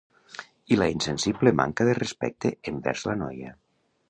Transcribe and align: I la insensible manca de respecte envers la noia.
I 0.75 0.79
la 0.79 0.87
insensible 0.93 1.53
manca 1.59 1.87
de 1.89 1.93
respecte 2.01 2.53
envers 2.73 3.07
la 3.11 3.17
noia. 3.23 3.55